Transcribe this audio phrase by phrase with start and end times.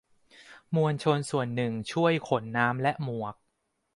[0.75, 3.35] มวลชนส่วนหนึ่งช่วยขนน้ำและหมวก